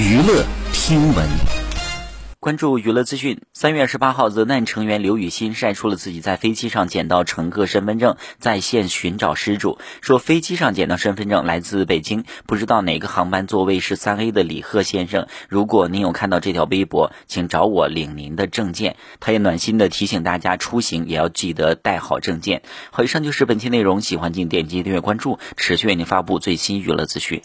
[0.00, 1.28] 娱乐听闻。
[2.38, 3.42] 关注娱乐资讯。
[3.52, 9.78] 三月十八号，The Nine 成员刘雨欣晒出了自己在飞机上捡到乘客身份证，在线寻找失主。
[10.00, 15.26] 说飞机上捡到身份证来自北京，不知道哪个航班座位是三 A 的李贺先生。
[15.50, 18.96] 如果您有看到这条微博，请找我领您的证件。
[19.20, 22.62] 他也暖心的提醒大家，出行也要记得带好证件。
[22.90, 27.42] 好，以上就是本期内容，喜欢请点击订阅关注，持续为您发布最新娱乐资讯。